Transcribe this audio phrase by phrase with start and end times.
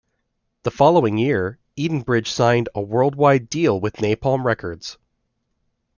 [0.63, 4.97] The following year, Edenbridge signed a worldwide deal with Napalm Records.